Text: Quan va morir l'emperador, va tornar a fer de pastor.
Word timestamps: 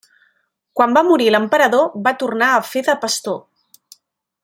Quan 0.79 0.95
va 0.99 1.03
morir 1.09 1.27
l'emperador, 1.35 1.85
va 2.09 2.15
tornar 2.25 2.51
a 2.57 2.65
fer 2.73 2.83
de 2.91 2.97
pastor. 3.07 3.39